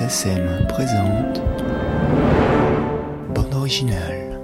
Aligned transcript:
Présente 0.00 1.42
Bande 3.34 3.54
originale. 3.54 4.40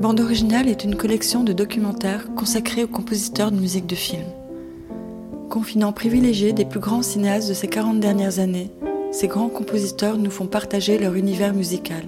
Bande 0.00 0.20
originale 0.20 0.68
est 0.68 0.84
une 0.84 0.94
collection 0.94 1.42
de 1.42 1.52
documentaires 1.52 2.32
consacrés 2.36 2.84
aux 2.84 2.88
compositeurs 2.88 3.50
de 3.50 3.58
musique 3.58 3.88
de 3.88 3.96
film. 3.96 4.22
Confinant 5.50 5.92
privilégié 5.92 6.52
des 6.52 6.64
plus 6.64 6.78
grands 6.78 7.02
cinéastes 7.02 7.48
de 7.48 7.54
ces 7.54 7.66
40 7.66 7.98
dernières 7.98 8.38
années, 8.38 8.70
ces 9.10 9.26
grands 9.26 9.48
compositeurs 9.48 10.18
nous 10.18 10.30
font 10.30 10.46
partager 10.46 10.98
leur 10.98 11.16
univers 11.16 11.52
musical. 11.52 12.04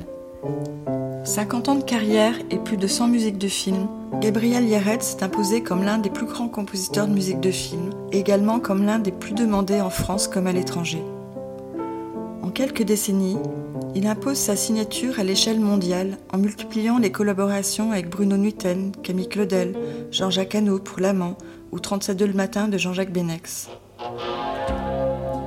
50 1.30 1.68
ans 1.68 1.74
de 1.76 1.84
carrière 1.84 2.34
et 2.50 2.58
plus 2.58 2.76
de 2.76 2.88
100 2.88 3.06
musiques 3.06 3.38
de 3.38 3.46
film, 3.46 3.86
Gabriel 4.20 4.68
Yared 4.68 5.00
s'est 5.00 5.22
imposé 5.22 5.62
comme 5.62 5.84
l'un 5.84 5.98
des 5.98 6.10
plus 6.10 6.26
grands 6.26 6.48
compositeurs 6.48 7.06
de 7.06 7.12
musique 7.12 7.38
de 7.38 7.52
film, 7.52 7.90
également 8.10 8.58
comme 8.58 8.84
l'un 8.84 8.98
des 8.98 9.12
plus 9.12 9.32
demandés 9.32 9.80
en 9.80 9.90
France 9.90 10.26
comme 10.26 10.48
à 10.48 10.52
l'étranger. 10.52 11.04
En 12.42 12.50
quelques 12.50 12.82
décennies, 12.82 13.38
il 13.94 14.08
impose 14.08 14.38
sa 14.38 14.56
signature 14.56 15.20
à 15.20 15.22
l'échelle 15.22 15.60
mondiale 15.60 16.18
en 16.32 16.38
multipliant 16.38 16.98
les 16.98 17.12
collaborations 17.12 17.92
avec 17.92 18.10
Bruno 18.10 18.36
Nuiten, 18.36 18.90
Camille 19.00 19.28
Claudel, 19.28 19.76
Jean-Jacques 20.10 20.56
Hano 20.56 20.80
pour 20.80 20.98
L'Amant 20.98 21.38
ou 21.70 21.78
37 21.78 22.20
le 22.22 22.32
matin 22.32 22.66
de 22.66 22.76
Jean-Jacques 22.76 23.12
Benex. 23.12 23.68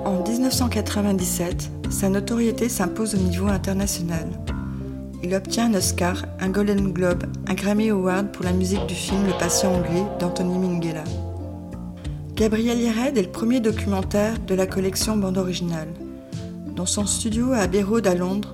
En 0.06 0.24
1997, 0.26 1.72
sa 1.90 2.08
notoriété 2.08 2.70
s'impose 2.70 3.16
au 3.16 3.18
niveau 3.18 3.48
international. 3.48 4.30
Il 5.26 5.34
obtient 5.36 5.72
un 5.72 5.76
Oscar, 5.76 6.26
un 6.42 6.50
Golden 6.50 6.92
Globe, 6.92 7.24
un 7.48 7.54
Grammy 7.54 7.90
Award 7.90 8.34
pour 8.34 8.44
la 8.44 8.52
musique 8.52 8.86
du 8.88 8.94
film 8.94 9.26
Le 9.26 9.32
patient 9.40 9.74
anglais 9.74 10.04
d'Anthony 10.20 10.58
Minghella. 10.58 11.06
Gabriel 12.36 12.82
Yared 12.82 13.18
est 13.18 13.22
le 13.24 13.32
premier 13.32 13.62
documentaire 13.62 14.38
de 14.40 14.54
la 14.54 14.68
collection 14.68 15.16
bande 15.16 15.38
originale. 15.38 15.88
Dans 16.76 16.86
son 16.86 17.06
studio 17.06 17.54
à 17.54 17.60
Abbey 17.60 17.86
à 18.04 18.16
Londres, 18.16 18.52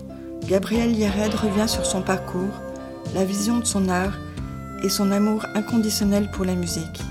Gabriel 0.48 0.95
Yared 0.95 1.34
revient 1.34 1.67
sur 1.67 1.88
son 1.88 2.03
parcours, 2.03 2.53
la 3.16 3.26
vision 3.26 3.58
de 3.58 3.66
son 3.66 3.89
art 3.89 4.20
et 4.83 4.89
son 4.89 5.09
amour 5.09 5.48
inconditionnel 5.56 6.30
pour 6.31 6.45
la 6.45 6.54
musique. 6.54 7.02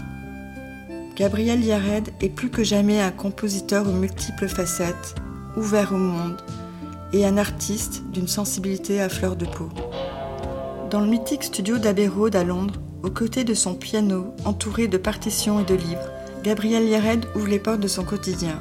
Gabriel 1.16 1.64
Yared 1.64 2.10
est 2.20 2.28
plus 2.28 2.50
que 2.50 2.62
jamais 2.62 3.00
un 3.00 3.10
compositeur 3.10 3.88
aux 3.88 3.92
multiples 3.92 4.46
facettes, 4.46 5.16
ouvert 5.56 5.92
au 5.92 5.98
monde, 5.98 6.36
et 7.12 7.26
un 7.26 7.36
artiste 7.36 8.02
d'une 8.12 8.28
sensibilité 8.28 9.00
à 9.00 9.08
fleur 9.08 9.36
de 9.36 9.46
peau. 9.46 9.68
Dans 10.90 11.00
le 11.00 11.06
mythique 11.06 11.44
studio 11.44 11.78
d'Abbey 11.78 12.08
Road 12.08 12.34
à 12.36 12.44
Londres, 12.44 12.80
aux 13.02 13.10
côtés 13.10 13.44
de 13.44 13.54
son 13.54 13.74
piano, 13.74 14.34
entouré 14.44 14.88
de 14.88 14.98
partitions 14.98 15.60
et 15.60 15.64
de 15.64 15.74
livres, 15.74 16.10
Gabriel 16.42 16.84
Yared 16.84 17.26
ouvre 17.34 17.48
les 17.48 17.58
portes 17.58 17.80
de 17.80 17.88
son 17.88 18.04
quotidien. 18.04 18.58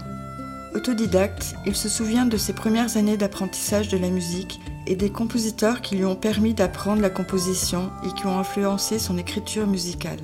Autodidacte, 0.76 1.56
il 1.66 1.76
se 1.76 1.89
souvient 1.89 2.26
de 2.26 2.38
ses 2.38 2.54
premières 2.54 2.98
années 2.98 3.17
d'apprentissage 3.17 3.88
de 3.88 3.98
la 3.98 4.09
musique 4.09 4.59
et 4.86 4.95
des 4.95 5.09
compositeurs 5.09 5.82
qui 5.82 5.95
lui 5.95 6.06
ont 6.06 6.16
permis 6.16 6.54
d'apprendre 6.54 7.02
la 7.02 7.09
composition 7.09 7.92
et 8.06 8.14
qui 8.14 8.26
ont 8.26 8.38
influencé 8.38 9.00
son 9.00 9.17
écriture 9.17 9.67
musicale. 9.67 10.20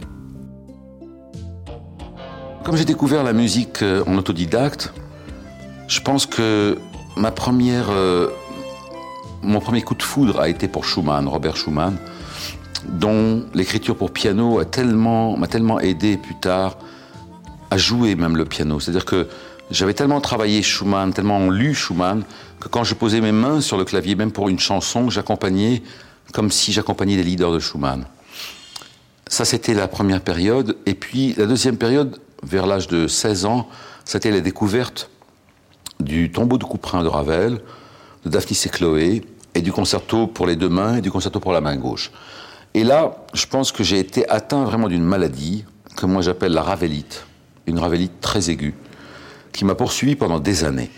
Comme 2.63 2.77
j'ai 2.77 2.85
découvert 2.85 3.23
la 3.23 3.33
musique 3.33 3.81
euh, 3.81 4.03
en 4.07 4.17
autodidacte, 4.17 4.93
je 5.87 5.99
pense 5.99 6.25
que 6.25 6.77
Ma 7.15 7.31
première, 7.31 7.89
euh, 7.89 8.29
mon 9.41 9.59
premier 9.59 9.81
coup 9.81 9.95
de 9.95 10.01
foudre 10.01 10.39
a 10.39 10.49
été 10.49 10.67
pour 10.67 10.85
Schumann, 10.85 11.27
Robert 11.27 11.55
Schumann, 11.55 11.97
dont 12.87 13.43
l'écriture 13.53 13.95
pour 13.95 14.11
piano 14.11 14.59
a 14.59 14.65
tellement, 14.65 15.37
m'a 15.37 15.47
tellement 15.47 15.79
aidé 15.79 16.17
plus 16.17 16.35
tard 16.35 16.77
à 17.69 17.77
jouer 17.77 18.15
même 18.15 18.35
le 18.35 18.45
piano. 18.45 18.79
C'est-à-dire 18.79 19.05
que 19.05 19.27
j'avais 19.69 19.93
tellement 19.93 20.21
travaillé 20.21 20.61
Schumann, 20.61 21.13
tellement 21.13 21.49
lu 21.49 21.75
Schumann, 21.75 22.23
que 22.59 22.67
quand 22.67 22.83
je 22.83 22.95
posais 22.95 23.21
mes 23.21 23.31
mains 23.31 23.61
sur 23.61 23.77
le 23.77 23.85
clavier, 23.85 24.15
même 24.15 24.31
pour 24.31 24.49
une 24.49 24.59
chanson, 24.59 25.09
j'accompagnais 25.09 25.83
comme 26.33 26.51
si 26.51 26.71
j'accompagnais 26.71 27.15
les 27.15 27.23
leaders 27.23 27.51
de 27.51 27.59
Schumann. 27.59 28.05
Ça, 29.27 29.45
c'était 29.45 29.73
la 29.73 29.87
première 29.87 30.21
période. 30.21 30.77
Et 30.85 30.93
puis, 30.95 31.33
la 31.37 31.45
deuxième 31.45 31.77
période, 31.77 32.19
vers 32.43 32.65
l'âge 32.65 32.87
de 32.87 33.07
16 33.07 33.45
ans, 33.45 33.67
c'était 34.03 34.31
la 34.31 34.41
découverte 34.41 35.09
du 35.99 36.31
tombeau 36.31 36.57
de 36.57 36.63
couperin 36.63 37.03
de 37.03 37.07
Ravel, 37.07 37.59
de 38.25 38.29
Daphnis 38.29 38.61
et 38.65 38.69
Chloé, 38.69 39.23
et 39.55 39.61
du 39.61 39.71
concerto 39.71 40.27
pour 40.27 40.47
les 40.47 40.55
deux 40.55 40.69
mains 40.69 40.97
et 40.97 41.01
du 41.01 41.11
concerto 41.11 41.39
pour 41.39 41.53
la 41.53 41.61
main 41.61 41.75
gauche. 41.75 42.11
Et 42.73 42.83
là, 42.83 43.17
je 43.33 43.45
pense 43.45 43.71
que 43.71 43.83
j'ai 43.83 43.99
été 43.99 44.27
atteint 44.29 44.63
vraiment 44.63 44.87
d'une 44.87 45.03
maladie 45.03 45.63
que 45.95 46.05
moi 46.05 46.21
j'appelle 46.21 46.53
la 46.53 46.63
ravelite, 46.63 47.25
une 47.67 47.77
ravelite 47.77 48.19
très 48.19 48.49
aiguë, 48.49 48.73
qui 49.51 49.65
m'a 49.65 49.75
poursuivi 49.75 50.15
pendant 50.15 50.39
des 50.39 50.63
années. 50.63 50.89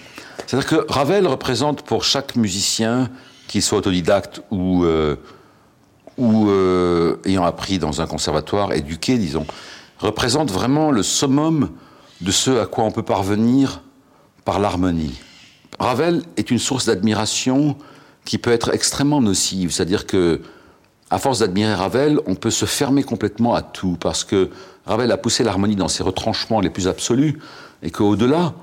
C'est-à-dire 0.48 0.70
que 0.70 0.92
Ravel 0.92 1.28
représente 1.28 1.82
pour 1.82 2.04
chaque 2.04 2.36
musicien, 2.36 3.10
qu'il 3.48 3.62
soit 3.62 3.80
autodidacte 3.80 4.42
ou, 4.52 4.86
euh, 4.86 5.18
euh, 6.20 7.18
ayant 7.26 7.44
appris 7.44 7.78
dans 7.78 8.02
un 8.02 8.08
conservatoire, 8.08 8.74
éduqué, 8.74 9.18
disons, 9.18 9.46
représente 10.00 10.52
vraiment 10.52 10.92
le 10.92 11.04
summum 11.04 11.70
de 12.22 12.32
ce 12.32 12.52
à 12.60 12.66
quoi 12.66 12.86
on 12.86 12.92
peut 12.92 13.04
parvenir 13.04 13.82
par 14.46 14.60
l'harmonie. 14.60 15.20
Ravel 15.80 16.22
est 16.38 16.52
une 16.52 16.60
source 16.60 16.86
d'admiration 16.86 17.76
qui 18.24 18.38
peut 18.38 18.52
être 18.52 18.74
extrêmement 18.74 19.22
nocive, 19.22 19.72
c'est-à-dire 19.72 20.06
que 20.06 20.42
à 21.12 21.20
force 21.20 21.40
d'admirer 21.40 21.74
Ravel, 21.74 22.20
on 22.26 22.36
peut 22.36 22.50
se 22.50 22.66
fermer 22.66 23.04
complètement 23.04 23.54
à 23.54 23.62
tout 23.62 23.98
parce 24.00 24.24
que 24.24 24.50
Ravel 24.86 25.12
a 25.12 25.18
poussé 25.18 25.44
l'harmonie 25.44 25.76
dans 25.76 25.88
ses 25.88 26.02
retranchements 26.02 26.62
les 26.62 26.70
plus 26.70 26.88
absolus 26.88 27.40
et 27.84 27.92
qu'au-delà, 27.92 28.54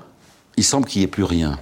il 0.57 0.63
semble 0.63 0.85
qu'il 0.85 0.99
n'y 0.99 1.05
ait 1.05 1.09
plus 1.09 1.23
rien. 1.23 1.57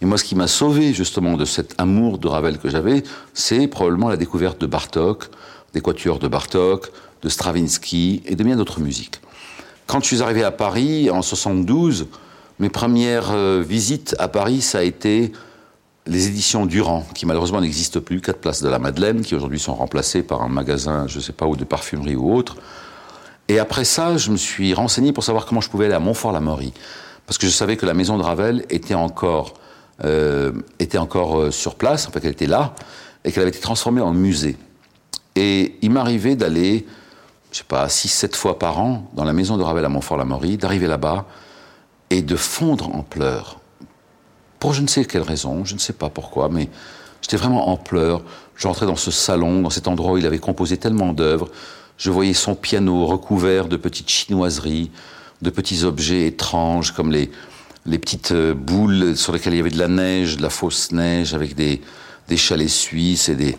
Et 0.00 0.06
moi, 0.06 0.18
ce 0.18 0.24
qui 0.24 0.34
m'a 0.34 0.46
sauvé 0.46 0.92
justement 0.92 1.36
de 1.36 1.44
cet 1.44 1.74
amour 1.78 2.18
de 2.18 2.28
Ravel 2.28 2.58
que 2.58 2.68
j'avais, 2.68 3.02
c'est 3.34 3.66
probablement 3.66 4.08
la 4.08 4.16
découverte 4.16 4.60
de 4.60 4.66
Bartok, 4.66 5.28
des 5.74 5.80
quatuors 5.80 6.18
de 6.18 6.28
Bartok, 6.28 6.90
de 7.22 7.28
Stravinsky 7.28 8.22
et 8.26 8.34
de 8.34 8.44
bien 8.44 8.56
d'autres 8.56 8.80
musiques. 8.80 9.20
Quand 9.86 10.00
je 10.00 10.06
suis 10.06 10.22
arrivé 10.22 10.42
à 10.44 10.50
Paris 10.50 11.10
en 11.10 11.22
72, 11.22 12.06
mes 12.58 12.68
premières 12.68 13.32
euh, 13.32 13.62
visites 13.66 14.14
à 14.18 14.28
Paris, 14.28 14.60
ça 14.60 14.78
a 14.78 14.82
été 14.82 15.32
les 16.06 16.26
éditions 16.26 16.66
Durand, 16.66 17.04
qui 17.14 17.26
malheureusement 17.26 17.60
n'existent 17.60 18.00
plus, 18.00 18.20
quatre 18.20 18.40
places 18.40 18.62
de 18.62 18.68
la 18.68 18.78
Madeleine, 18.78 19.22
qui 19.22 19.34
aujourd'hui 19.34 19.60
sont 19.60 19.74
remplacées 19.74 20.22
par 20.22 20.42
un 20.42 20.48
magasin, 20.48 21.06
je 21.06 21.18
ne 21.18 21.22
sais 21.22 21.32
pas 21.32 21.46
où, 21.46 21.56
de 21.56 21.64
parfumerie 21.64 22.16
ou 22.16 22.34
autre. 22.34 22.56
Et 23.48 23.58
après 23.58 23.84
ça, 23.84 24.16
je 24.16 24.30
me 24.30 24.36
suis 24.36 24.74
renseigné 24.74 25.12
pour 25.12 25.24
savoir 25.24 25.46
comment 25.46 25.60
je 25.60 25.68
pouvais 25.68 25.86
aller 25.86 25.94
à 25.94 26.00
Montfort-la-Maurie. 26.00 26.72
Parce 27.26 27.38
que 27.38 27.46
je 27.46 27.52
savais 27.52 27.76
que 27.76 27.86
la 27.86 27.94
maison 27.94 28.18
de 28.18 28.22
Ravel 28.22 28.64
était 28.68 28.94
encore, 28.94 29.54
euh, 30.04 30.52
était 30.78 30.98
encore 30.98 31.38
euh, 31.38 31.50
sur 31.50 31.76
place, 31.76 32.08
en 32.08 32.10
fait, 32.10 32.24
elle 32.24 32.32
était 32.32 32.46
là, 32.46 32.74
et 33.24 33.30
qu'elle 33.30 33.42
avait 33.42 33.50
été 33.50 33.60
transformée 33.60 34.00
en 34.00 34.12
musée. 34.12 34.56
Et 35.36 35.76
il 35.82 35.90
m'arrivait 35.90 36.34
d'aller, 36.34 36.86
je 37.52 37.58
sais 37.58 37.64
pas, 37.64 37.86
6-7 37.86 38.34
fois 38.34 38.58
par 38.58 38.80
an 38.80 39.08
dans 39.14 39.24
la 39.24 39.32
maison 39.32 39.56
de 39.56 39.62
Ravel 39.62 39.84
à 39.84 39.88
Montfort-la-Maurie, 39.88 40.56
d'arriver 40.56 40.88
là-bas, 40.88 41.26
et 42.12 42.22
de 42.22 42.36
fondre 42.36 42.94
en 42.94 43.02
pleurs. 43.02 43.58
Pour 44.58 44.74
je 44.74 44.82
ne 44.82 44.86
sais 44.86 45.04
quelle 45.04 45.22
raison, 45.22 45.64
je 45.64 45.74
ne 45.74 45.78
sais 45.78 45.94
pas 45.94 46.10
pourquoi, 46.10 46.48
mais 46.48 46.68
j'étais 47.22 47.38
vraiment 47.38 47.70
en 47.70 47.76
pleurs. 47.76 48.22
J'entrais 48.56 48.86
dans 48.86 48.96
ce 48.96 49.10
salon, 49.10 49.62
dans 49.62 49.70
cet 49.70 49.88
endroit 49.88 50.12
où 50.12 50.18
il 50.18 50.26
avait 50.26 50.38
composé 50.38 50.76
tellement 50.76 51.12
d'œuvres. 51.12 51.48
Je 51.96 52.10
voyais 52.10 52.34
son 52.34 52.54
piano 52.54 53.06
recouvert 53.06 53.66
de 53.66 53.76
petites 53.76 54.10
chinoiseries, 54.10 54.90
de 55.40 55.50
petits 55.50 55.84
objets 55.84 56.26
étranges 56.26 56.92
comme 56.92 57.10
les, 57.10 57.30
les 57.86 57.98
petites 57.98 58.32
euh, 58.32 58.54
boules 58.54 59.16
sur 59.16 59.32
lesquelles 59.32 59.54
il 59.54 59.58
y 59.58 59.60
avait 59.60 59.70
de 59.70 59.78
la 59.78 59.88
neige, 59.88 60.36
de 60.36 60.42
la 60.42 60.50
fausse 60.50 60.92
neige, 60.92 61.34
avec 61.34 61.54
des, 61.54 61.80
des 62.28 62.36
chalets 62.36 62.68
suisses 62.68 63.28
et 63.28 63.36
des... 63.36 63.56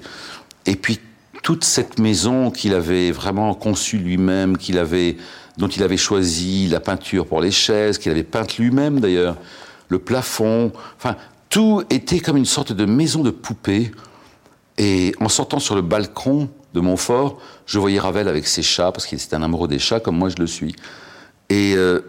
Et 0.65 0.75
puis 0.75 0.99
toute 1.43 1.63
cette 1.63 1.99
maison 1.99 2.49
qu'il 2.49 2.73
avait 2.73 3.11
vraiment 3.11 3.53
conçue 3.53 3.97
lui-même, 3.97 4.57
qu'il 4.57 4.79
avait 4.79 5.17
dont 5.57 5.67
il 5.67 5.83
avait 5.83 5.97
choisi 5.97 6.67
la 6.67 6.79
peinture 6.79 7.27
pour 7.27 7.39
les 7.39 7.51
chaises, 7.51 7.99
qu'il 7.99 8.11
avait 8.11 8.23
peinte 8.23 8.57
lui-même 8.57 8.99
d'ailleurs, 8.99 9.37
le 9.89 9.99
plafond, 9.99 10.71
enfin, 10.97 11.15
tout 11.49 11.83
était 11.91 12.19
comme 12.19 12.37
une 12.37 12.45
sorte 12.45 12.73
de 12.73 12.85
maison 12.85 13.21
de 13.21 13.29
poupée. 13.29 13.91
Et 14.79 15.13
en 15.19 15.29
sortant 15.29 15.59
sur 15.59 15.75
le 15.75 15.83
balcon 15.83 16.49
de 16.73 16.79
Montfort, 16.79 17.37
je 17.67 17.77
voyais 17.77 17.99
Ravel 17.99 18.27
avec 18.27 18.47
ses 18.47 18.63
chats, 18.63 18.91
parce 18.91 19.05
qu'il 19.05 19.21
était 19.21 19.35
un 19.35 19.43
amoureux 19.43 19.67
des 19.67 19.77
chats, 19.77 19.99
comme 19.99 20.17
moi 20.17 20.29
je 20.29 20.37
le 20.37 20.47
suis. 20.47 20.75
Et, 21.49 21.75
euh, 21.75 22.01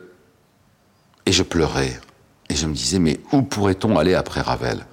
et 1.27 1.33
je 1.33 1.43
pleurais. 1.43 2.01
Et 2.49 2.55
je 2.55 2.67
me 2.67 2.75
disais, 2.75 2.99
mais 2.99 3.21
où 3.33 3.43
pourrait-on 3.43 3.99
aller 3.99 4.15
après 4.15 4.41
Ravel? 4.41 4.87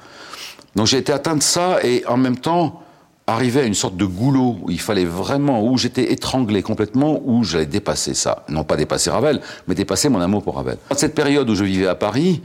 Donc 0.75 0.87
j'ai 0.87 0.97
été 0.97 1.13
atteint 1.13 1.37
de 1.37 1.43
ça, 1.43 1.79
et 1.85 2.05
en 2.05 2.17
même 2.17 2.37
temps, 2.37 2.83
arrivé 3.27 3.61
à 3.61 3.63
une 3.63 3.73
sorte 3.73 3.95
de 3.95 4.05
goulot 4.05 4.57
où 4.63 4.71
il 4.71 4.79
fallait 4.79 5.05
vraiment, 5.05 5.63
où 5.63 5.77
j'étais 5.77 6.11
étranglé 6.11 6.61
complètement, 6.61 7.21
où 7.23 7.43
j'allais 7.43 7.65
dépasser 7.65 8.13
ça. 8.13 8.45
Non 8.49 8.63
pas 8.63 8.75
dépasser 8.75 9.09
Ravel, 9.09 9.41
mais 9.67 9.75
dépasser 9.75 10.09
mon 10.09 10.19
amour 10.19 10.43
pour 10.43 10.55
Ravel. 10.55 10.77
Dans 10.89 10.97
cette 10.97 11.15
période 11.15 11.49
où 11.49 11.55
je 11.55 11.63
vivais 11.63 11.87
à 11.87 11.95
Paris, 11.95 12.41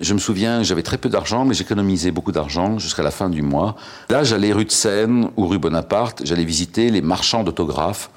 je 0.00 0.12
me 0.12 0.18
souviens, 0.18 0.62
j'avais 0.62 0.82
très 0.82 0.98
peu 0.98 1.08
d'argent, 1.08 1.44
mais 1.44 1.54
j'économisais 1.54 2.10
beaucoup 2.10 2.32
d'argent 2.32 2.78
jusqu'à 2.78 3.02
la 3.02 3.10
fin 3.10 3.30
du 3.30 3.42
mois. 3.42 3.74
Là, 4.10 4.22
j'allais 4.22 4.52
rue 4.52 4.66
de 4.66 4.70
Seine 4.70 5.30
ou 5.36 5.46
rue 5.46 5.58
Bonaparte, 5.58 6.22
j'allais 6.24 6.44
visiter 6.44 6.90
les 6.90 7.00
marchands 7.00 7.42
d'autographes 7.42 8.10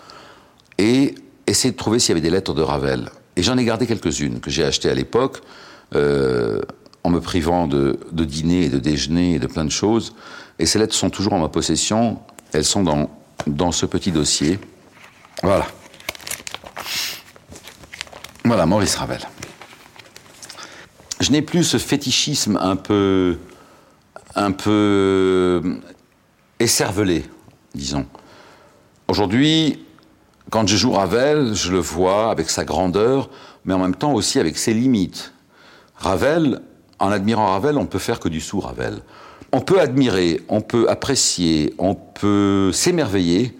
et 0.78 1.16
essayer 1.48 1.72
de 1.72 1.78
trouver 1.78 2.00
s'il 2.00 2.10
y 2.10 2.12
avait 2.14 2.22
des 2.22 2.30
lettres 2.30 2.54
de 2.54 2.62
Ravel. 2.62 3.10
Et 3.38 3.44
j'en 3.44 3.58
ai 3.58 3.64
gardé 3.64 3.88
quelques-unes 3.88 4.42
que 4.42 4.50
j'ai 4.50 4.66
achetées 4.66 4.90
à 4.90 4.94
l'époque, 4.94 5.42
euh, 5.96 6.62
en 7.04 7.10
me 7.10 7.20
privant 7.20 7.68
de, 7.68 7.98
dîner 8.12 8.66
et 8.66 8.70
de 8.70 8.80
déjeuner 8.80 9.36
et 9.36 9.40
de 9.40 9.48
plein 9.48 9.66
de 9.66 9.72
choses. 9.72 10.14
Et 10.60 10.66
ces 10.66 10.80
lettres 10.80 10.96
sont 10.96 11.10
toujours 11.10 11.34
en 11.34 11.40
ma 11.40 11.50
possession. 11.50 12.20
Elles 12.54 12.66
sont 12.66 12.84
dans, 12.84 13.10
dans 13.48 13.72
ce 13.72 13.86
petit 13.86 14.12
dossier. 14.12 14.60
Voilà. 15.42 15.68
Voilà, 18.46 18.66
Maurice 18.66 18.96
Ravel. 18.96 19.22
Je 21.20 21.32
n'ai 21.32 21.42
plus 21.42 21.64
ce 21.64 21.78
fétichisme 21.78 22.58
un 22.62 22.76
peu, 22.76 23.38
un 24.36 24.52
peu 24.52 25.80
écervelé, 26.60 27.26
disons. 27.76 28.06
Aujourd'hui, 29.08 29.86
quand 30.50 30.68
je 30.68 30.76
joue 30.76 30.92
Ravel, 30.92 31.54
je 31.54 31.72
le 31.72 31.80
vois 31.80 32.32
avec 32.32 32.50
sa 32.50 32.66
grandeur, 32.66 33.30
mais 33.66 33.74
en 33.74 33.80
même 33.80 33.96
temps 33.96 34.14
aussi 34.14 34.40
avec 34.40 34.58
ses 34.58 34.74
limites. 34.74 35.34
Ravel, 35.96 36.62
en 37.02 37.12
admirant 37.12 37.48
Ravel, 37.48 37.78
on 37.78 37.88
peut 37.88 38.00
faire 38.00 38.20
que 38.20 38.30
du 38.30 38.40
sous-Ravel. 38.40 39.00
On 39.52 39.60
peut 39.60 39.82
admirer, 39.82 40.42
on 40.48 40.62
peut 40.62 40.88
apprécier, 40.90 41.74
on 41.78 41.96
peut 41.96 42.72
s'émerveiller, 42.72 43.58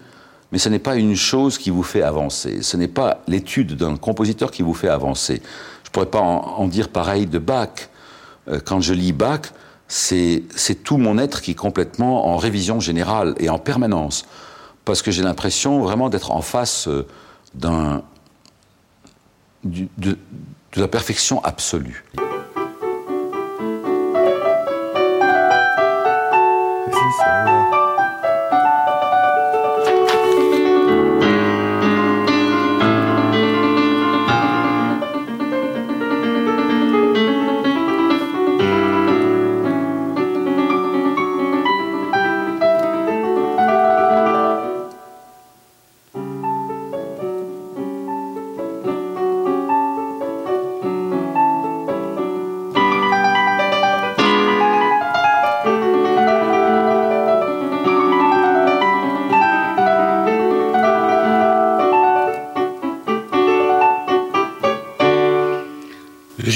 mais 0.52 0.58
ce 0.58 0.68
n'est 0.68 0.78
pas 0.78 0.96
une 0.96 1.16
chose 1.16 1.58
qui 1.58 1.70
vous 1.70 1.82
fait 1.82 2.02
avancer. 2.02 2.62
Ce 2.62 2.76
n'est 2.76 2.88
pas 2.88 3.18
l'étude 3.26 3.76
d'un 3.76 3.96
compositeur 3.96 4.50
qui 4.50 4.62
vous 4.62 4.74
fait 4.74 4.88
avancer. 4.88 5.42
Je 5.82 5.88
ne 5.88 5.92
pourrais 5.92 6.06
pas 6.06 6.20
en, 6.20 6.66
dire 6.68 6.88
pareil 6.88 7.26
de 7.26 7.38
Bach. 7.38 7.90
Euh, 8.48 8.60
quand 8.64 8.80
je 8.80 8.94
lis 8.94 9.12
Bach, 9.12 9.52
c'est 9.88 10.44
tout 10.84 10.96
mon 10.96 11.18
être 11.18 11.42
qui 11.42 11.50
est 11.50 11.54
complètement 11.54 12.28
en 12.28 12.36
révision 12.36 12.80
générale 12.80 13.34
et 13.38 13.50
en 13.50 13.58
permanence 13.58 14.24
parce 14.84 15.02
que 15.02 15.10
j'ai 15.10 15.22
l'impression 15.22 15.80
vraiment 15.80 16.08
d'être 16.08 16.30
en 16.30 16.42
face 16.42 16.88
euh, 16.88 17.06
d'un, 17.54 18.02
de 19.64 20.16
la 20.76 20.88
perfection 20.88 21.44
absolue. 21.44 22.04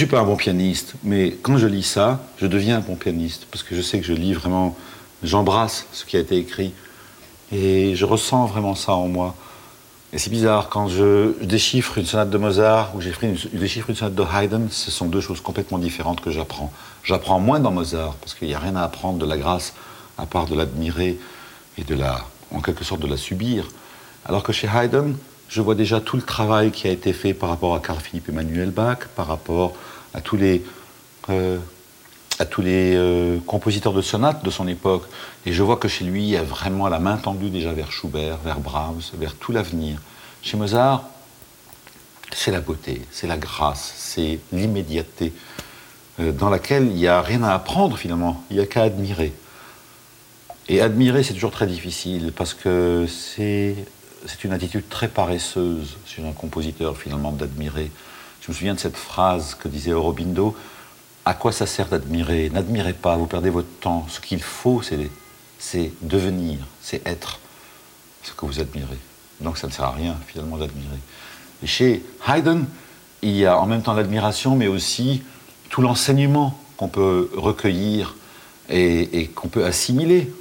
Suis 0.07 0.15
pas 0.15 0.21
un 0.21 0.25
bon 0.25 0.37
pianiste, 0.37 0.95
mais 1.03 1.37
quand 1.43 1.59
je 1.59 1.67
lis 1.67 1.83
ça, 1.83 2.21
je 2.39 2.47
deviens 2.47 2.77
un 2.77 2.81
bon 2.81 2.95
pianiste 2.95 3.49
parce 3.51 3.65
que 3.65 3.75
je 3.75 3.83
sais 3.83 3.99
que 3.99 4.07
je 4.07 4.13
lis 4.13 4.35
vraiment, 4.35 4.77
j'embrasse 5.25 5.87
ce 5.91 6.05
qui 6.05 6.17
a 6.17 6.21
été 6.21 6.37
écrit 6.37 6.73
et 7.51 7.97
je 7.97 8.05
ressens 8.05 8.47
vraiment 8.47 8.77
ça 8.77 8.93
en 8.93 9.09
moi. 9.09 9.35
Et 10.13 10.19
c'est 10.19 10.31
bizarre, 10.31 10.69
quand 10.69 10.87
je 10.87 11.43
déchiffre 11.43 11.99
une 11.99 12.07
sonate 12.07 12.31
de 12.31 12.39
Mozart 12.39 12.95
ou 12.95 13.01
je 13.01 13.11
déchiffre 13.53 13.91
une 13.91 13.97
sonate 13.97 14.15
de 14.15 14.23
Haydn, 14.23 14.69
ce 14.71 14.93
sont 14.93 15.07
deux 15.07 15.21
choses 15.21 15.41
complètement 15.41 15.79
différentes 15.79 16.21
que 16.21 16.31
j'apprends. 16.31 16.73
J'apprends 17.03 17.41
moins 17.41 17.59
dans 17.59 17.73
Mozart 17.73 18.15
parce 18.21 18.35
qu'il 18.35 18.47
n'y 18.47 18.55
a 18.55 18.61
rien 18.61 18.77
à 18.77 18.85
apprendre 18.85 19.19
de 19.19 19.27
la 19.27 19.37
grâce 19.37 19.75
à 20.19 20.27
part 20.27 20.47
de 20.47 20.55
l'admirer 20.55 21.19
et 21.79 21.83
de 21.83 21.97
la, 21.97 22.25
en 22.53 22.61
quelque 22.61 22.85
sorte, 22.85 23.01
de 23.01 23.09
la 23.09 23.17
subir. 23.17 23.67
Alors 24.25 24.45
que 24.45 24.53
chez 24.53 24.69
Haydn, 24.69 25.15
je 25.49 25.61
vois 25.61 25.75
déjà 25.75 26.01
tout 26.01 26.17
le 26.17 26.23
travail 26.23 26.71
qui 26.71 26.89
a 26.89 26.91
été 26.91 27.13
fait 27.13 27.35
par 27.35 27.49
rapport 27.49 27.75
à 27.75 27.81
Carl 27.81 28.01
Philippe 28.01 28.29
Emmanuel 28.29 28.71
Bach, 28.71 28.99
par 29.15 29.27
rapport 29.27 29.75
à 30.15 30.21
tous 30.21 30.37
les, 30.37 30.65
euh, 31.31 31.59
à 32.39 32.45
tous 32.45 32.63
les 32.63 32.95
euh, 32.97 33.39
compositeurs 33.47 33.93
de 33.93 34.03
sonates 34.03 34.45
de 34.45 34.51
son 34.51 34.67
époque. 34.67 35.05
Et 35.45 35.53
je 35.53 35.63
vois 35.63 35.77
que 35.77 35.89
chez 35.89 36.05
lui, 36.05 36.23
il 36.23 36.29
y 36.31 36.37
a 36.37 36.43
vraiment 36.43 36.89
la 36.89 36.99
main 36.99 37.17
tendue 37.17 37.51
déjà 37.51 37.73
vers 37.73 37.93
Schubert, 37.93 38.39
vers 38.39 38.61
Brahms, 38.61 39.03
vers 39.15 39.35
tout 39.35 39.53
l'avenir. 39.53 40.01
Chez 40.43 40.57
Mozart, 40.57 41.05
c'est 42.33 42.51
la 42.51 42.61
beauté, 42.61 43.03
c'est 43.11 43.27
la 43.27 43.37
grâce, 43.37 43.95
c'est 43.97 44.41
l'immédiateté, 44.53 45.33
euh, 46.21 46.33
dans 46.33 46.51
laquelle 46.51 46.87
il 46.87 46.95
n'y 46.95 47.07
a 47.07 47.23
rien 47.23 47.43
à 47.43 47.55
apprendre 47.55 47.97
finalement, 47.97 48.43
il 48.51 48.57
n'y 48.57 48.63
a 48.63 48.67
qu'à 48.67 48.83
admirer. 48.83 49.33
Et 50.69 50.81
admirer, 50.81 51.23
c'est 51.23 51.35
toujours 51.35 51.53
très 51.53 51.69
difficile, 51.69 52.33
parce 52.35 52.53
que 52.53 53.07
c'est 53.09 53.77
c'est 54.27 54.45
une 54.45 54.53
attitude 54.53 54.89
très 54.89 55.09
paresseuse 55.09 55.97
chez 56.07 56.27
un 56.27 56.33
compositeur, 56.33 56.97
finalement, 56.97 57.33
d'admirer. 57.33 57.91
Je 58.41 58.51
me 58.51 58.55
souviens 58.55 58.75
de 58.75 58.81
cette 58.81 58.97
phrase 58.97 59.55
que 59.55 59.69
disait 59.69 59.93
Aurobindo 59.93 60.57
À 61.25 61.35
quoi 61.35 61.53
ça 61.53 61.67
sert 61.67 61.89
d'admirer? 61.89 62.51
N'admirez 62.51 62.93
pas, 62.93 63.17
vous 63.17 63.27
perdez 63.27 63.51
votre 63.51 63.71
temps. 63.81 64.07
Ce 64.09 64.21
qu'il 64.21 64.43
faut, 64.43 64.83
c'est 65.59 65.93
devenir, 66.03 66.59
c'est 66.83 67.07
être 67.07 67.41
ce 68.23 68.33
que 68.33 68.47
vous 68.47 68.61
admirez. 68.61 68.99
Donc 69.41 69.59
ça 69.59 69.67
ne 69.67 69.73
sert 69.73 69.85
à 69.85 69.93
rien, 69.93 70.17
finalement, 70.27 70.57
d'admirer. 70.57 70.99
Chez 71.65 72.05
Haydn, 72.27 72.65
il 73.23 73.37
y 73.37 73.47
a 73.47 73.59
en 73.59 73.67
même 73.67 73.83
temps 73.83 73.95
l'admiration, 73.95 74.57
mais 74.57 74.67
aussi 74.67 75.23
tout 75.71 75.83
l'enseignement 75.83 76.59
qu'on 76.77 76.89
peut 76.89 77.31
recueillir 77.35 78.17
et, 78.69 79.31
qu'on 79.35 79.49
peut 79.49 79.65
assimiler. 79.65 80.33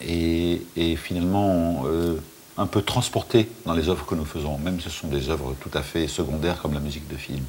Et, 0.00 0.96
finalement, 0.96 1.84
euh, 1.86 2.16
un 2.60 2.66
peu 2.66 2.82
transporté 2.82 3.48
dans 3.64 3.72
les 3.72 3.88
œuvres 3.88 4.04
que 4.04 4.14
nous 4.14 4.26
faisons, 4.26 4.58
même 4.58 4.80
ce 4.80 4.90
sont 4.90 5.08
des 5.08 5.30
œuvres 5.30 5.54
tout 5.60 5.70
à 5.72 5.82
fait 5.82 6.06
secondaires 6.06 6.60
comme 6.60 6.74
la 6.74 6.80
musique 6.80 7.08
de 7.08 7.16
film. 7.16 7.42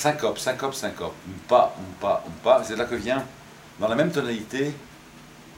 Syncope, 0.00 0.38
syncope, 0.38 0.72
syncope. 0.74 1.14
Pas, 1.46 1.74
pas, 2.00 2.24
pas. 2.42 2.64
C'est 2.64 2.74
là 2.74 2.86
que 2.86 2.94
vient, 2.94 3.22
dans 3.78 3.86
la 3.86 3.94
même 3.94 4.10
tonalité, 4.10 4.72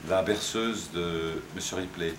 la 0.09 0.21
berceuse 0.21 0.89
de 0.93 1.41
M. 1.55 1.61
Ripley. 1.79 2.13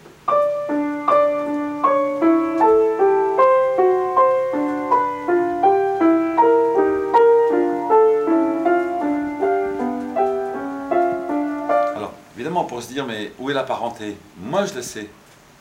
Alors, 11.94 12.14
évidemment, 12.36 12.64
pour 12.64 12.82
se 12.82 12.88
dire, 12.88 13.04
mais 13.04 13.32
où 13.38 13.50
est 13.50 13.54
la 13.54 13.64
parenté? 13.64 14.16
Moi, 14.38 14.64
je 14.64 14.72
le 14.72 14.80
sais. 14.80 15.10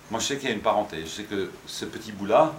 Moi, 0.09 0.21
je 0.21 0.27
sais 0.27 0.37
qu'il 0.37 0.47
y 0.47 0.51
a 0.53 0.55
une 0.55 0.61
parenté. 0.61 1.01
Je 1.01 1.09
sais 1.09 1.23
que 1.23 1.51
ce 1.65 1.83
petit 1.83 2.13
bout-là, 2.13 2.53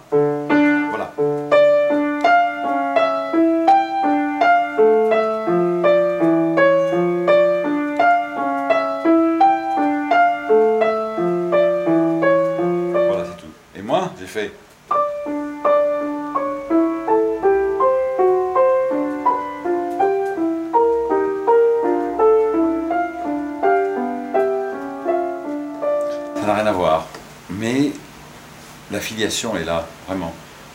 filiation 29.00 29.56
est 29.56 29.64
là, 29.64 29.86
vraiment. 30.06 30.34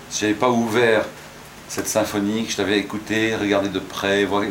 Si 0.09 0.21
j'avais 0.21 0.33
pas 0.33 0.49
ouvert 0.49 1.05
cette 1.67 1.87
symphonie, 1.87 2.45
que 2.45 2.51
je 2.51 2.57
l'avais 2.57 2.79
écoutée, 2.79 3.35
regardé 3.35 3.69
de 3.69 3.79
près, 3.79 4.25
voir, 4.25 4.43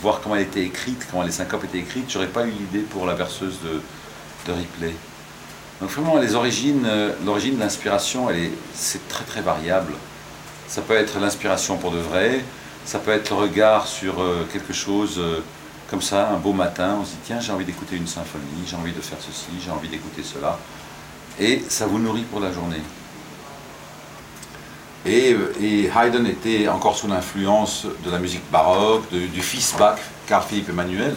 voir, 0.00 0.20
comment 0.22 0.36
elle 0.36 0.42
était 0.42 0.64
écrite, 0.64 1.06
comment 1.10 1.22
les 1.22 1.30
syncopes 1.30 1.64
étaient 1.64 1.78
écrites, 1.78 2.10
j'aurais 2.10 2.28
pas 2.28 2.46
eu 2.46 2.50
l'idée 2.50 2.80
pour 2.80 3.04
la 3.04 3.14
berceuse 3.14 3.58
de, 3.62 3.82
de 4.46 4.56
Ripley. 4.56 4.94
Donc 5.80 5.90
vraiment, 5.90 6.18
les 6.18 6.34
origines, 6.34 6.86
euh, 6.86 7.12
l'origine 7.26 7.56
de 7.56 7.60
l'inspiration, 7.60 8.30
elle 8.30 8.38
est, 8.38 8.52
c'est 8.74 9.06
très 9.08 9.24
très 9.24 9.42
variable. 9.42 9.92
Ça 10.66 10.80
peut 10.80 10.94
être 10.94 11.18
l'inspiration 11.20 11.76
pour 11.76 11.90
de 11.90 11.98
vrai, 11.98 12.42
Ça 12.84 12.98
peut 12.98 13.12
être 13.12 13.30
le 13.30 13.36
regard 13.36 13.86
sur 13.86 14.20
euh, 14.20 14.46
quelque 14.52 14.74
chose 14.74 15.16
euh, 15.18 15.40
comme 15.88 16.02
ça, 16.02 16.30
un 16.30 16.36
beau 16.36 16.52
matin, 16.52 16.98
on 17.00 17.04
se 17.04 17.10
dit 17.10 17.18
tiens 17.24 17.40
j'ai 17.40 17.52
envie 17.52 17.64
d'écouter 17.64 17.96
une 17.96 18.06
symphonie, 18.06 18.64
j'ai 18.66 18.76
envie 18.76 18.92
de 18.92 19.00
faire 19.00 19.18
ceci, 19.20 19.46
j'ai 19.62 19.70
envie 19.70 19.88
d'écouter 19.88 20.22
cela. 20.22 20.58
Et 21.38 21.64
ça 21.68 21.86
vous 21.86 21.98
nourrit 21.98 22.22
pour 22.22 22.40
la 22.40 22.52
journée. 22.52 22.82
Et, 25.06 25.36
Haydn 25.94 26.26
était 26.26 26.66
encore 26.68 26.96
sous 26.96 27.08
l'influence 27.08 27.86
de 28.04 28.10
la 28.10 28.18
musique 28.18 28.50
baroque, 28.50 29.10
du 29.10 29.42
fils 29.42 29.74
Bach, 29.78 29.98
Carl 30.26 30.44
Philippe 30.48 30.70
Emmanuel. 30.70 31.14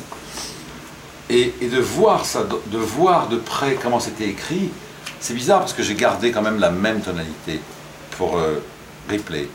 Et, 1.30 1.54
de 1.62 1.80
voir 1.80 2.24
de, 3.30 3.38
près 3.38 3.76
comment 3.82 4.00
c'était 4.00 4.28
écrit, 4.28 4.72
c'est 5.20 5.34
bizarre 5.34 5.60
parce 5.60 5.74
que 5.74 5.84
j'ai 5.84 5.96
gardé 5.96 6.32
quand 6.32 6.42
même 6.42 6.60
la 6.60 6.70
même 6.70 7.02
tonalité 7.02 7.62
pour 8.18 8.38
euh, 8.38 8.62
Ripley. 9.10 9.48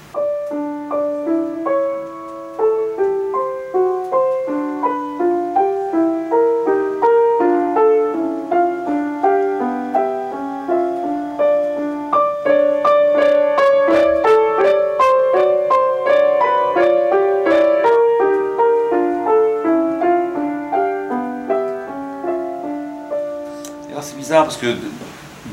Parce 24.53 24.61
que 24.61 24.77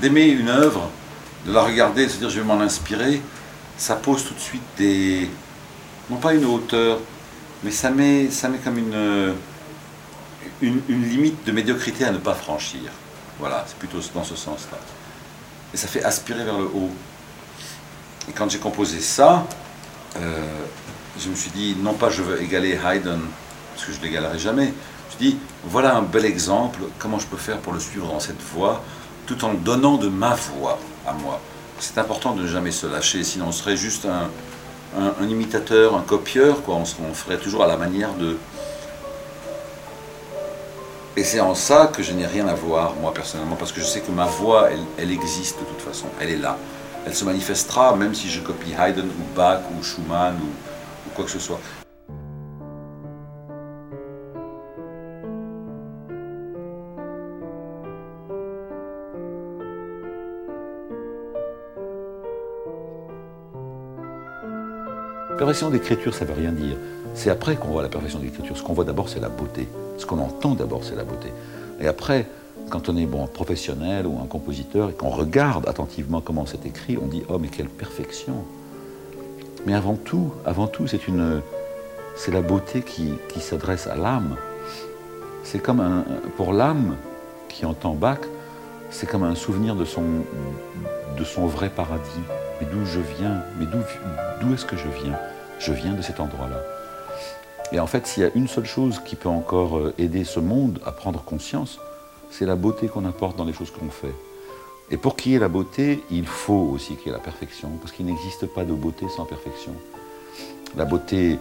d'aimer 0.01 0.27
une 0.27 0.49
œuvre, 0.49 0.89
de 1.45 1.53
la 1.53 1.63
regarder, 1.63 2.05
de 2.05 2.11
se 2.11 2.17
dire 2.17 2.29
je 2.29 2.41
vais 2.41 2.45
m'en 2.45 2.59
inspirer, 2.59 3.21
ça 3.77 3.95
pose 3.95 4.25
tout 4.25 4.33
de 4.33 4.39
suite 4.39 4.61
des. 4.77 5.29
non 6.09 6.17
pas 6.17 6.33
une 6.33 6.43
hauteur, 6.43 6.99
mais 7.63 7.71
ça 7.71 7.91
met, 7.91 8.29
ça 8.29 8.49
met 8.49 8.57
comme 8.57 8.77
une, 8.77 9.35
une, 10.61 11.09
limite 11.09 11.45
de 11.45 11.53
médiocrité 11.53 12.03
à 12.03 12.11
ne 12.11 12.17
pas 12.17 12.33
franchir. 12.33 12.91
Voilà, 13.39 13.63
c'est 13.67 13.77
plutôt 13.77 13.99
dans 14.13 14.25
ce 14.25 14.35
sens-là. 14.35 14.77
Et 15.73 15.77
ça 15.77 15.87
fait 15.87 16.03
aspirer 16.03 16.43
vers 16.43 16.57
le 16.57 16.65
haut. 16.65 16.91
Et 18.27 18.33
quand 18.33 18.49
j'ai 18.51 18.59
composé 18.59 18.99
ça, 18.99 19.47
euh, 20.17 20.45
je 21.17 21.29
me 21.29 21.35
suis 21.35 21.51
dit, 21.51 21.77
non 21.81 21.93
pas 21.93 22.09
je 22.09 22.21
veux 22.21 22.41
égaler 22.41 22.77
Haydn, 22.85 23.21
parce 23.73 23.85
que 23.85 23.93
je 23.93 23.99
ne 23.99 24.03
l'égalerai 24.03 24.39
jamais, 24.39 24.73
dit, 25.19 25.37
voilà 25.65 25.95
un 25.95 26.01
bel 26.01 26.25
exemple, 26.25 26.79
comment 26.97 27.19
je 27.19 27.27
peux 27.27 27.37
faire 27.37 27.57
pour 27.57 27.73
le 27.73 27.79
suivre 27.79 28.07
dans 28.07 28.19
cette 28.19 28.41
voie, 28.41 28.81
tout 29.25 29.43
en 29.45 29.53
donnant 29.53 29.97
de 29.97 30.07
ma 30.07 30.33
voix 30.33 30.79
à 31.05 31.13
moi. 31.13 31.39
C'est 31.79 31.97
important 31.97 32.33
de 32.33 32.41
ne 32.41 32.47
jamais 32.47 32.71
se 32.71 32.87
lâcher, 32.87 33.23
sinon 33.23 33.47
on 33.49 33.51
serait 33.51 33.77
juste 33.77 34.05
un, 34.05 34.29
imitateur, 35.23 35.95
un 35.95 36.01
copieur, 36.01 36.63
quoi. 36.63 36.75
On, 36.75 37.13
ferait 37.13 37.37
toujours 37.37 37.63
à 37.63 37.67
la 37.67 37.77
manière 37.77 38.13
de... 38.15 38.37
Et 41.15 41.23
c'est 41.23 41.39
en 41.39 41.53
ça 41.53 41.87
que 41.87 42.01
je 42.01 42.13
n'ai 42.13 42.25
rien 42.25 42.47
à 42.47 42.53
voir, 42.53 42.95
moi 42.95 43.13
personnellement, 43.13 43.55
parce 43.55 43.71
que 43.71 43.81
je 43.81 43.85
sais 43.85 44.01
que 44.01 44.11
ma 44.11 44.25
voix, 44.25 44.69
elle, 44.97 45.11
existe 45.11 45.59
de 45.59 45.65
toute 45.65 45.81
façon, 45.81 46.07
elle 46.19 46.29
est 46.29 46.37
là. 46.37 46.57
Elle 47.05 47.15
se 47.15 47.25
manifestera 47.25 47.95
même 47.95 48.15
si 48.15 48.29
je 48.29 48.41
copie 48.41 48.73
Haydn 48.73 49.07
ou 49.07 49.35
Bach 49.35 49.61
ou 49.77 49.83
Schumann 49.83 50.35
ou 50.35 51.09
quoi 51.15 51.25
que 51.25 51.31
ce 51.31 51.39
soit. 51.39 51.59
Perfection 65.39 65.69
d'écriture, 65.69 66.13
ça 66.13 66.25
ne 66.25 66.31
veut 66.31 66.35
rien 66.41 66.51
dire. 66.51 66.75
C'est 67.13 67.29
après 67.29 67.55
qu'on 67.55 67.69
voit 67.69 67.81
la 67.81 67.87
perfection 67.87 68.19
d'écriture. 68.19 68.57
Ce 68.57 68.61
qu'on 68.61 68.73
voit 68.73 68.83
d'abord, 68.83 69.07
c'est 69.07 69.21
la 69.21 69.29
beauté. 69.29 69.69
Ce 69.97 70.05
qu'on 70.05 70.19
entend 70.19 70.53
d'abord, 70.53 70.83
c'est 70.83 70.97
la 70.97 71.05
beauté. 71.05 71.29
Et 71.79 71.87
après, 71.87 72.27
quand 72.69 72.89
on 72.89 72.97
est 72.97 73.05
bon, 73.05 73.23
un 73.23 73.27
professionnel 73.27 74.05
ou 74.05 74.19
un 74.21 74.25
compositeur 74.25 74.89
et 74.89 74.93
qu'on 74.93 75.07
regarde 75.07 75.65
attentivement 75.69 76.19
comment 76.19 76.45
c'est 76.45 76.65
écrit, 76.65 76.97
on 77.01 77.07
dit 77.07 77.23
Oh, 77.29 77.39
mais 77.39 77.47
quelle 77.47 77.69
perfection 77.69 78.43
Mais 79.65 79.73
avant 79.73 79.95
tout, 79.95 80.33
avant 80.45 80.67
tout, 80.67 80.87
c'est 80.87 82.31
la 82.33 82.41
beauté 82.41 82.81
qui, 82.81 83.13
s'adresse 83.39 83.87
à 83.87 83.95
l'âme. 83.95 84.35
C'est 85.45 85.59
comme 85.59 85.79
un, 85.79 86.03
pour 86.35 86.51
l'âme 86.51 86.97
qui 87.47 87.65
entend 87.65 87.93
Bach, 87.93 88.19
c'est 88.89 89.07
comme 89.07 89.23
un 89.23 89.35
souvenir 89.35 89.75
de 89.75 89.85
son 89.85 91.47
vrai 91.47 91.69
paradis. 91.69 92.25
Mais 92.59 92.67
d'où 92.71 92.85
je 92.85 92.99
viens? 93.17 93.41
Mais 93.57 93.65
d'où, 93.65 94.53
est-ce 94.53 94.65
que 94.65 94.75
je 94.77 94.87
viens? 95.03 95.17
Je 95.59 95.73
viens 95.73 95.93
de 95.93 96.01
cet 96.01 96.19
endroit-là. 96.19 96.61
Et 97.71 97.79
en 97.79 97.87
fait, 97.87 98.07
s'il 98.07 98.23
y 98.23 98.25
a 98.25 98.31
une 98.35 98.47
seule 98.47 98.65
chose 98.65 98.99
qui 99.05 99.15
peut 99.15 99.29
encore 99.29 99.77
euh, 99.77 99.93
aider 99.97 100.23
ce 100.23 100.39
monde 100.39 100.79
à 100.85 100.91
prendre 100.91 101.23
conscience, 101.23 101.79
c'est 102.31 102.45
la 102.45 102.55
beauté 102.55 102.87
qu'on 102.87 103.05
apporte 103.05 103.37
dans 103.37 103.45
les 103.45 103.53
choses 103.53 103.71
qu'on 103.71 103.89
fait. 103.89 104.13
Et 104.91 104.97
pour 104.97 105.15
qu'il 105.15 105.33
y 105.33 105.35
ait 105.35 105.39
la 105.39 105.49
beauté, 105.49 106.03
il 106.09 106.25
faut 106.25 106.71
aussi 106.73 106.95
qu'il 106.95 107.07
y 107.07 107.09
ait 107.09 107.17
la 107.17 107.23
perfection, 107.23 107.69
parce 107.79 107.91
qu'il 107.91 108.07
n'existe 108.07 108.47
pas 108.47 108.65
de 108.65 108.73
beauté 108.73 109.07
sans 109.09 109.25
perfection. 109.25 109.73
La 110.75 110.85
beauté 110.85 111.37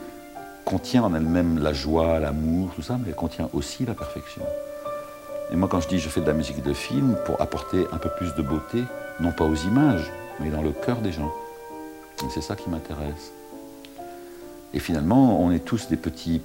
contient 0.66 1.02
en 1.02 1.14
elle-même 1.14 1.58
la 1.58 1.72
joie, 1.72 2.18
l'amour, 2.18 2.70
tout 2.76 2.82
ça, 2.82 2.98
mais 2.98 3.08
elle 3.08 3.14
contient 3.14 3.48
aussi 3.54 3.86
la 3.86 3.94
perfection. 3.94 4.42
Et 5.50 5.56
moi, 5.56 5.66
quand 5.66 5.80
je 5.80 5.88
dis 5.88 5.98
je 5.98 6.10
fais 6.10 6.20
de 6.20 6.26
la 6.26 6.34
musique 6.34 6.62
de 6.62 6.74
film, 6.74 7.16
pour 7.24 7.40
apporter 7.40 7.86
un 7.90 7.96
peu 7.96 8.10
plus 8.18 8.34
de 8.34 8.42
beauté, 8.42 8.84
non 9.20 9.32
pas 9.32 9.44
aux 9.44 9.54
images, 9.54 10.12
mais 10.40 10.50
dans 10.50 10.62
le 10.62 10.72
cœur 10.72 10.98
des 10.98 11.12
gens. 11.12 11.32
Et 12.22 12.30
c'est 12.30 12.40
ça 12.40 12.56
qui 12.56 12.68
m'intéresse. 12.68 13.32
Et 14.74 14.80
finalement, 14.80 15.42
on 15.42 15.50
est 15.50 15.64
tous 15.64 15.88
des 15.88 15.96
petits 15.96 16.40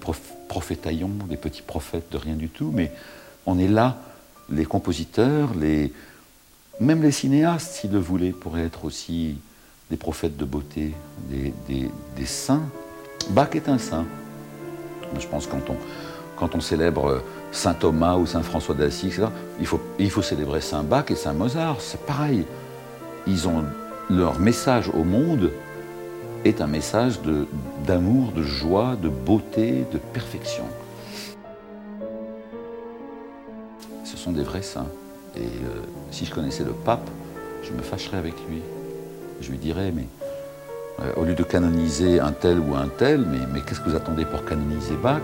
prophétaillons, 0.47 1.11
des 1.29 1.37
petits 1.37 1.61
prophètes 1.61 2.11
de 2.11 2.17
rien 2.17 2.35
du 2.35 2.49
tout, 2.49 2.71
mais 2.73 2.91
on 3.45 3.59
est 3.59 3.67
là, 3.67 3.97
les 4.49 4.65
compositeurs, 4.65 5.53
les... 5.55 5.91
même 6.79 7.01
les 7.01 7.11
cinéastes, 7.11 7.73
s'ils 7.73 7.91
le 7.91 7.99
voulaient, 7.99 8.31
pourraient 8.31 8.63
être 8.63 8.85
aussi 8.85 9.37
des 9.89 9.97
prophètes 9.97 10.37
de 10.37 10.45
beauté, 10.45 10.93
des, 11.29 11.91
saints. 12.25 12.63
Bach 13.29 13.49
est 13.53 13.67
un 13.67 13.77
saint. 13.77 14.05
Je 15.19 15.27
pense 15.27 15.45
quand 15.45 15.69
on, 15.69 15.75
quand 16.37 16.55
on 16.55 16.61
célèbre 16.61 17.21
Saint 17.51 17.73
Thomas 17.73 18.15
ou 18.15 18.25
Saint 18.25 18.41
François 18.41 18.73
d'Assise, 18.73 19.13
etc., 19.13 19.27
il 19.59 19.65
faut, 19.67 19.81
il 19.99 20.09
faut 20.09 20.21
célébrer 20.21 20.61
Saint 20.61 20.83
Bach 20.83 21.05
et 21.09 21.15
Saint 21.15 21.33
Mozart. 21.33 21.81
C'est 21.81 22.01
pareil. 22.05 22.45
Ils 23.27 23.47
ont 23.47 23.63
leur 24.09 24.39
message 24.39 24.89
au 24.89 25.03
monde 25.03 25.51
est 26.45 26.61
un 26.61 26.67
message 26.67 27.19
d'amour, 27.85 28.31
de, 28.31 28.43
joie, 28.43 28.95
de 29.01 29.09
beauté, 29.09 29.85
de 29.91 29.97
perfection. 29.97 30.65
Ce 34.03 34.17
sont 34.17 34.31
des 34.31 34.43
vrais 34.43 34.61
saints. 34.61 34.89
Et 35.35 35.41
euh, 35.41 35.81
si 36.11 36.25
je 36.25 36.33
connaissais 36.33 36.63
le 36.63 36.73
pape, 36.73 37.09
je 37.63 37.71
me 37.71 37.81
fâcherais 37.81 38.17
avec 38.17 38.35
lui. 38.49 38.61
Je 39.41 39.51
lui 39.51 39.57
dirais, 39.57 39.91
mais 39.95 40.07
euh, 40.99 41.13
au 41.15 41.23
lieu 41.23 41.33
de 41.33 41.43
canoniser 41.43 42.19
un 42.19 42.31
tel 42.31 42.59
ou 42.59 42.75
un 42.75 42.87
tel, 42.87 43.25
mais 43.53 43.61
qu'est-ce 43.61 43.79
que 43.79 43.89
vous 43.89 43.95
attendez 43.95 44.25
pour 44.25 44.45
canoniser 44.45 44.95
Bach? 45.01 45.21